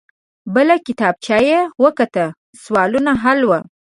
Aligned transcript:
بله 0.53 0.75
کتابچه 0.85 1.37
يې 1.47 1.59
وکته. 1.83 2.25
سوالونه 2.63 3.11
حل 3.23 3.39
وو. 3.49 3.59